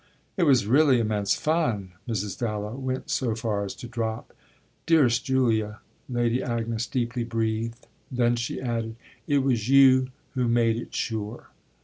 "It 0.35 0.45
was 0.47 0.65
really 0.65 0.99
immense 0.99 1.35
fun," 1.35 1.91
Mrs. 2.09 2.39
Dallow 2.39 2.73
went 2.73 3.11
so 3.11 3.35
far 3.35 3.65
as 3.65 3.75
to 3.75 3.87
drop. 3.87 4.33
"Dearest 4.87 5.23
Julia!" 5.25 5.77
Lady 6.09 6.41
Agnes 6.41 6.87
deeply 6.87 7.23
breathed. 7.23 7.85
Then 8.11 8.35
she 8.35 8.59
added: 8.59 8.95
"It 9.27 9.43
was 9.43 9.69
you 9.69 10.07
who 10.33 10.47
made 10.47 10.77
it 10.77 10.95
sure." 10.95 11.51